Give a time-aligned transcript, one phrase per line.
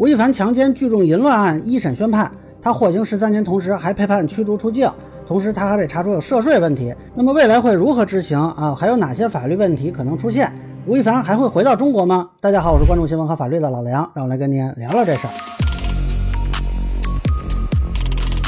[0.00, 4.90] 吴亦凡强奸聚众淫乱案一审宣判，他获刑十三年，同时还被判驱逐出境，
[5.26, 6.94] 同时他还被查出有涉税问题。
[7.14, 8.74] 那么未来会如何执行啊？
[8.74, 10.50] 还有哪些法律问题可能出现？
[10.86, 12.30] 吴亦凡还会回到中国吗？
[12.40, 15.30] 大家好，我是关注新闻和法律的老梁，让我来跟您聊聊这事儿。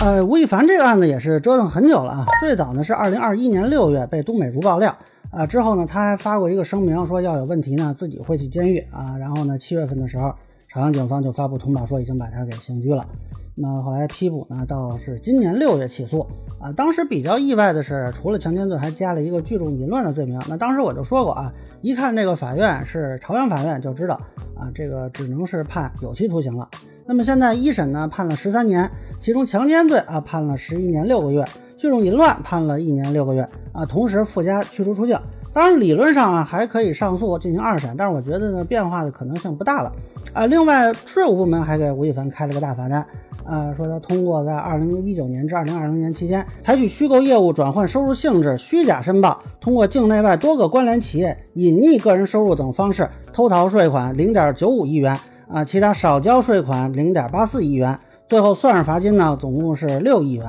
[0.02, 2.24] 呃，吴亦凡这个案子也是折腾很久了啊。
[2.40, 4.96] 最早呢是二零二一年六月被都美竹爆料
[5.30, 9.18] 啊，之后呢他还发过一个声明，说要有问题呢自己会去监狱啊。
[9.20, 10.32] 然后呢七月份的时候，
[10.72, 13.06] 朝阳警方就发布通报说已经把他给刑拘了。
[13.54, 16.26] 那后来批捕呢，到是今年六月起诉
[16.58, 16.72] 啊。
[16.72, 20.40] 当时比较意外的是，除了强奸罪，还加了一个聚众淫乱的罪名。
[20.48, 24.14] 那当时我就说过啊，一看这个法院是朝阳法院，就知道
[24.56, 26.66] 啊，这个只能是判有期徒刑了。
[27.04, 31.44] 那么现在一审呢判了十三年，其中强奸罪啊判了十一年六个月，
[31.76, 35.18] 聚众淫乱判了一年六个月啊，同时附加驱逐出境。
[35.52, 39.92] 当然理论上啊还可以上诉进行二审，但是我觉得呢变化的可能性不大了
[40.32, 40.46] 啊。
[40.46, 43.04] 另外税务部门还给吴亦凡开了个大罚单。
[43.44, 60.46] 啊，说他通过在二零一九年至二零二零年期间，采取虚构业务转换收入性质、虚假申报，通过境内外多个关联企业隐匿个人收入等方式偷逃税款零点九五亿元啊，其他少交税款零点八四亿元，最后算上罚金呢，总共是六亿元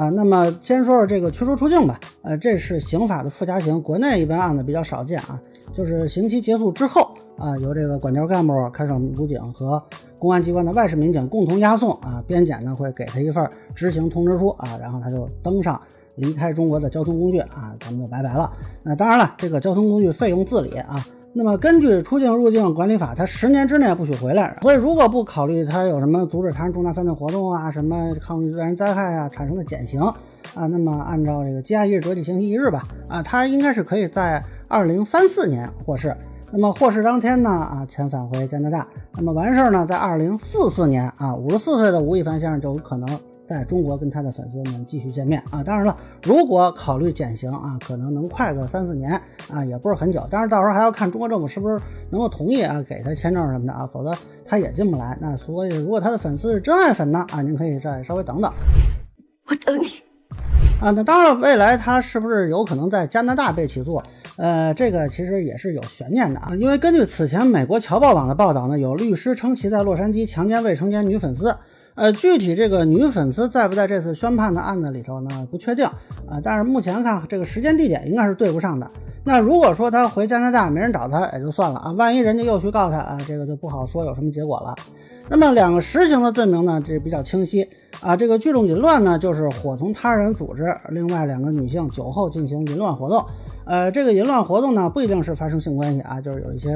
[0.00, 0.08] 啊。
[0.08, 5.40] 那么先说说这个驱逐出境吧，呃，这是刑法的附加刑，国内一般案子比较少见啊，
[5.72, 9.82] 就是刑期结束之后啊，由这个管教干部、看守武警和。
[10.18, 15.80] 公安机关的外事民警共同押送啊，边检呢会给他一份执行通知书啊，然后他就登上
[16.16, 18.52] 离开中国的交通工具啊，咱们就拜拜了。
[18.82, 21.02] 那当然了，这个交通工具费用自理啊。
[21.32, 24.56] 那么根据出境入境管理法，他十年之内不许回来。
[24.62, 36.16] 所以如果不考虑他有什么阻止他人重大犯罪活动啊，什么抗拒自然灾害啊产生的减刑啊，那么按照这个羁押一日折抵刑期一日吧啊，他应该是可以在二零三四年获释。
[36.50, 38.84] 那么获释当天呢，啊，遣返回加拿大。
[39.14, 43.08] 那么完事儿呢，在二零四四年啊，五十四岁的吴亦凡先生就有可能
[43.50, 45.60] 在中国跟他的粉丝们继续见面啊。
[45.60, 49.20] 当然了，如果考虑减刑啊，可能能快个三四年
[49.52, 50.24] 啊，也不是很久。
[50.30, 51.76] 当然到时候还要看中国政府是不是
[52.10, 54.12] 能够同意啊，给他签证什么的啊，否则
[54.46, 55.18] 他也进不来。
[55.20, 58.52] 那所以，如果他的粉丝是真爱粉呢，啊，您可以再稍微等等。
[59.48, 59.86] 我等你。
[60.80, 64.00] 啊，那当然，未来他是不是有可能在加拿大被起诉？
[64.36, 71.52] 呃，这个其实也是有悬念的啊，因为根据此前美国侨报网的报道呢，有律师称其在洛杉矶强奸未成年女粉丝。
[72.00, 75.46] 呃，具体这个女粉丝在不在这次宣判的案子里头呢？
[75.50, 75.84] 不确定
[76.26, 78.90] 啊，但是目前看这个时间地点应该是对不上的。
[79.22, 84.74] 那如果说他回加拿大没人找他也就算了啊，万一人家又去告他啊，这个就不好说有什么结果了。
[85.30, 87.64] 那么两个实行的罪名呢，这比较清晰
[88.00, 88.16] 啊。
[88.16, 93.24] 这个聚众淫乱呢，就是伙同他人组织另外两个女性酒后进行淫乱活动。
[93.64, 96.74] 呃，这个淫乱活动呢，不一定是发生性关系啊，就是有一些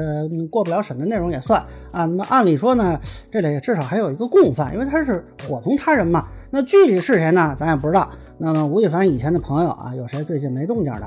[0.49, 1.59] 过不了审的内容也算
[1.91, 2.05] 啊。
[2.05, 2.97] 那么按理说呢，
[3.29, 6.25] 这里至少还有一个共犯，因为他是伙同他人嘛。
[6.49, 8.09] 那具体是谁呢，咱也不知道。
[8.37, 11.03] 那么吴亦凡以前的朋友啊，有谁最近没动静的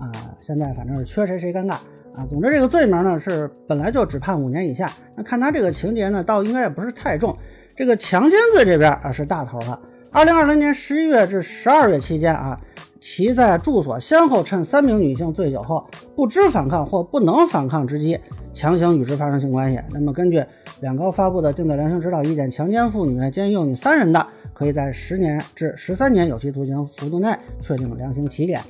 [0.00, 0.10] 啊？
[0.40, 1.76] 现在反正是缺谁谁尴尬。
[2.14, 7.36] 啊，总之这个罪名呢是本来就只判五年以下，那看他这个情节呢，倒应该也不是太重。
[7.76, 9.80] 这个强奸罪这边啊是大头了。
[10.10, 12.58] 二零二零年十一月至十二月期间啊，
[12.98, 15.86] 其在住所先后趁三名女性醉酒后
[16.16, 18.18] 不知反抗或不能反抗之机，
[18.52, 19.78] 强行与之发生性关系。
[19.90, 20.42] 那么根据
[20.80, 28.60] 两高发布的定罪量刑指导意见，强奸妇女、奸幼女三人的，可以在十年至十三年有期徒刑幅度内确定量刑起点。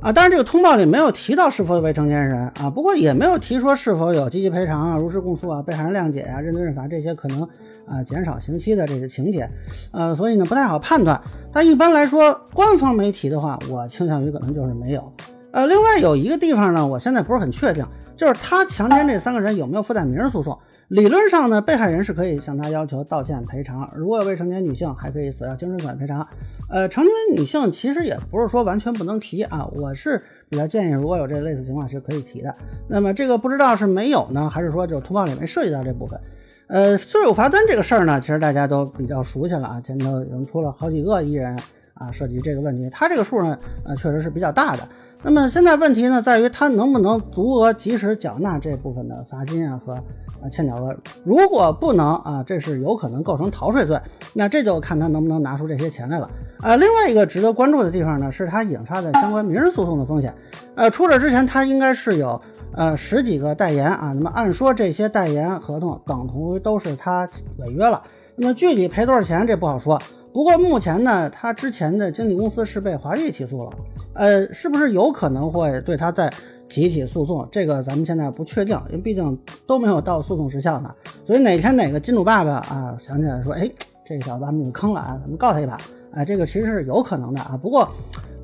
[0.00, 7.42] 啊，当然这个通报里没有提到是否有未成年人啊，不过也没有提说是否有积极赔偿啊、如实供述啊、被害人谅解啊、认罪认罚这些可能
[7.86, 9.48] 啊减少刑期的这些情节，
[9.92, 11.20] 呃，所以呢不太好判断。
[11.52, 15.12] 但一般来说，官方媒体的话，我倾向于可能就是没有。
[15.52, 17.86] 呃，另外有一个地方呢，我现在不是很确定，
[18.16, 20.58] 就是他强奸这三个人有没有附带民事诉讼。
[20.88, 23.88] 理论上呢，被害人是可以向他要求道歉赔偿。
[23.94, 26.26] 如果有未成年女性，还可以索要精神损害赔偿。
[26.68, 29.66] 呃，成年女性其实也不是说完全不能提啊。
[29.76, 30.20] 我是
[30.50, 32.54] 比较建议，如果有这类似情况是可以提的。
[32.88, 36.20] 那么这个不知道是没有呢，还是说就通报里没涉及到这部分？
[36.68, 39.80] 呃，税务罚单这个事儿呢，其实大家都比较熟悉了啊。
[39.80, 41.58] 前头已经出了好几个艺人
[42.02, 42.90] 啊，涉及这个问题。
[42.90, 44.82] 他这个数呢，呃，确实是比较大的。
[45.24, 50.92] 那么现在问题呢，在于他能不能足额及时缴纳这部分的罚金啊和啊欠缴额。
[51.22, 54.00] 如果不能啊，这是有可能构成逃税罪。
[54.32, 56.28] 那这就看他能不能拿出这些钱来了。
[56.58, 60.34] 啊，另外一个值得关注的地方呢，是他引发的相关民事诉讼的风险。
[60.74, 62.40] 呃，出事之前他应该是有
[62.74, 64.12] 呃十几个代言啊。
[64.12, 67.28] 那么按说这些代言合同等同于都是他
[67.58, 68.02] 违约了。
[68.34, 70.00] 那么具体赔多少钱，这不好说。
[70.32, 73.70] 不过目前呢，他之前的经纪公司是被华谊起诉了，
[74.14, 76.32] 呃，是不是有可能会对他再
[76.68, 80.90] 提起诉讼，这个咱们现在不确定，因为毕竟都没有到诉讼时效呢。
[81.24, 83.70] 所以哪天哪个金主爸爸啊想起来说，哎，
[84.06, 85.78] 这小子把我们坑了啊，咱们告他一把，
[86.12, 87.58] 哎，这个其实是有可能的啊。
[87.60, 87.86] 不过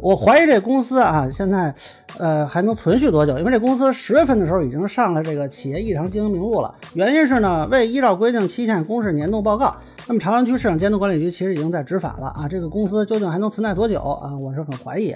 [0.01, 1.75] 我怀疑这公司啊，现在
[2.19, 3.37] 呃还能存续多久？
[3.39, 9.75] 因为这公司十月份的时候已经上了这个企业异常经营名录了，原因是呢未依照规定期限公示年度报告。
[10.07, 14.37] 那么朝阳区市场监督管理局其实已经在执法了啊，这个公司究竟还能存在多久啊？
[14.37, 15.15] 我是很怀疑。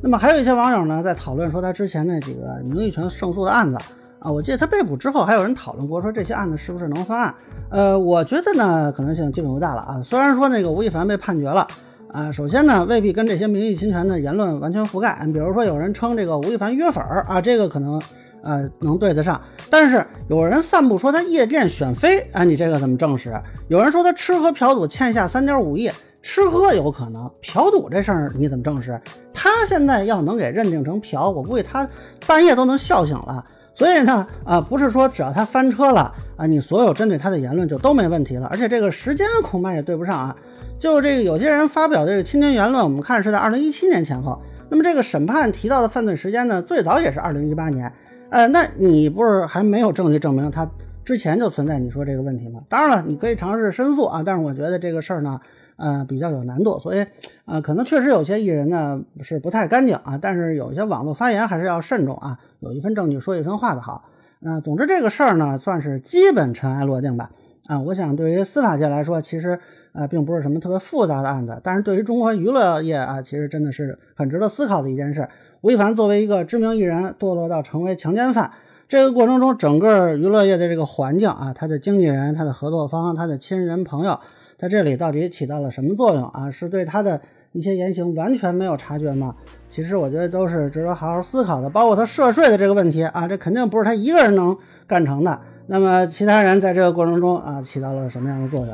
[0.00, 3.78] 那么还有一些网友呢，在讨论说他之前那几个名誉权胜诉的案子
[4.18, 7.34] 啊，我记得他被捕之后，还有人讨论过说这些案子是不是能翻案？
[7.70, 10.00] 呃，我觉得呢，可能性基本不大了啊。
[10.02, 11.66] 虽然说那个吴亦凡被判决了
[12.12, 15.18] 啊，首先呢，未必跟这些名誉侵权的言论完全覆盖。
[15.32, 18.00] 比如说有人称这个吴亦凡约粉儿啊，这个可能
[18.42, 23.34] 呃能对得上，但是有人散布说他夜店选妃啊，你这个怎么证实？
[23.68, 25.90] 有人说他吃喝嫖赌欠下三点五亿。
[26.24, 29.00] 吃喝有可能，嫖赌这事儿你怎么证实？
[29.34, 31.88] 他现在要能给认定成嫖，我估计他
[32.28, 33.44] 半夜都能笑醒了。
[33.74, 38.46] 所以呢，啊，不是说只要他翻车了啊，你所有针对他的言论就都没问题了。
[38.48, 40.36] 而且这个时间恐怕也对不上啊。
[40.78, 44.40] 就这个有些人发表的这个侵权言论，我们看是在二零一七年前后。
[44.68, 47.92] 那么这个审判提到的犯罪时间呢，最早也是二零一八年。
[48.30, 50.68] 呃，那你不是还没有证据证明他
[51.04, 52.60] 之前就存在你说这个问题吗？
[52.68, 55.40] 当然了，你可以尝试申诉啊，但是我觉得这个事儿呢。
[55.82, 57.04] 呃，比较有难度，所以，
[57.44, 64.04] 呃，可能确实有些艺人呢是不太干净啊，但是有一些网络发言还是要慎重啊，有一分证据说一分话的好。
[64.38, 67.32] 那总之这个事儿呢，算是基本尘埃落定吧。
[67.66, 69.58] 啊，我想对于司法界来说，其实
[69.92, 75.28] 呃并不是什么特别复杂的案子，但是对于中国娱乐业啊，其实真的是很值得思考的一件事。
[75.62, 78.52] 吴亦凡作为一个知名艺人，堕落到成为强奸犯，
[78.86, 84.20] 这个过程中，整个娱乐业的这个环境啊，他的经纪人、他的合作方、他的亲人朋友。
[84.62, 86.48] 在这里到底起到了什么作用啊？
[86.48, 87.20] 是对他的
[87.50, 89.34] 一些言行完全没有察觉吗？
[89.68, 91.68] 其实我觉得都是值得好好思考的。
[91.68, 94.56] 包括他涉税的这个问题啊，这肯定不是他一个人能
[94.86, 95.36] 干成的。
[95.66, 98.68] 那么其他人在这个过程中啊，起到了什么样的作用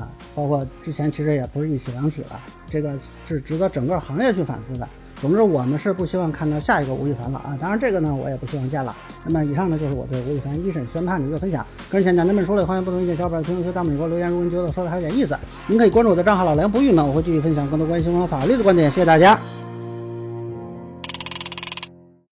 [0.00, 0.06] 啊？
[0.32, 2.96] 包括之前其实也不是一起两起了，这个
[3.26, 4.88] 是值得整个行业去反思的。
[5.22, 7.56] 总之，我们是不希望看到下一个吴亦凡了啊！
[7.60, 8.92] 当然，这个呢，我也不希望见了。
[9.24, 11.64] 那么，以上呢就是我对吴亦凡一审宣判的一个分享。
[11.88, 14.26] 个人见讲，咱们说了，欢迎不同意见小伙伴评论区弹幕里给我留言。
[14.26, 15.38] 如果您觉得说的还有点意思，
[15.68, 18.90] 您可以关注我的账号老梁不郁闷，我会继续分享更多关于新闻法律的观点。
[18.90, 19.61] 谢谢大家。